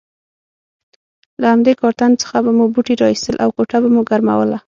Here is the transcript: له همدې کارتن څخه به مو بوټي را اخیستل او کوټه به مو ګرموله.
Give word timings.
له 1.41 1.47
همدې 1.53 1.73
کارتن 1.81 2.11
څخه 2.21 2.37
به 2.45 2.51
مو 2.57 2.65
بوټي 2.73 2.95
را 3.01 3.07
اخیستل 3.09 3.35
او 3.43 3.49
کوټه 3.57 3.77
به 3.83 3.89
مو 3.95 4.01
ګرموله. 4.09 4.57